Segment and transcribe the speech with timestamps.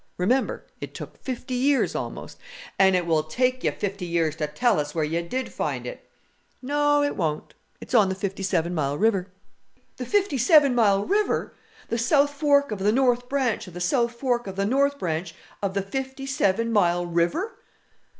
[0.17, 2.39] Remember, it took fifty years almost"
[2.79, 6.09] "And it will take you fifty years to tell us where you did find it."
[6.59, 9.27] "No, it won't; it's on the Fifty Seven Mile River."
[9.97, 11.53] "The Fifty Seven Mile River!
[11.89, 15.35] The south fork of the north branch of the south fork of the north branch
[15.61, 17.59] of the Fifty Seven Mile River!"